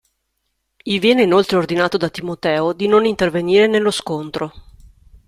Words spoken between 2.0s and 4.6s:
Timoteo di non intervenire nello scontro.